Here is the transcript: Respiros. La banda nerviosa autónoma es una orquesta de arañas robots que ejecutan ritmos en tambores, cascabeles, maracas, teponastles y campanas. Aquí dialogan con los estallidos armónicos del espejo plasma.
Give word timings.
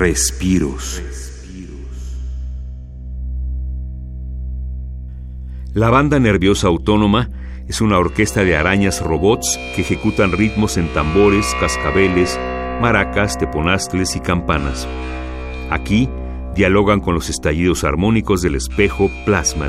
Respiros. 0.00 1.02
La 5.74 5.90
banda 5.90 6.18
nerviosa 6.18 6.68
autónoma 6.68 7.28
es 7.68 7.82
una 7.82 7.98
orquesta 7.98 8.42
de 8.42 8.56
arañas 8.56 9.02
robots 9.02 9.60
que 9.76 9.82
ejecutan 9.82 10.32
ritmos 10.32 10.78
en 10.78 10.90
tambores, 10.94 11.54
cascabeles, 11.60 12.40
maracas, 12.80 13.36
teponastles 13.36 14.16
y 14.16 14.20
campanas. 14.20 14.88
Aquí 15.68 16.08
dialogan 16.54 17.00
con 17.00 17.12
los 17.12 17.28
estallidos 17.28 17.84
armónicos 17.84 18.40
del 18.40 18.54
espejo 18.54 19.10
plasma. 19.26 19.68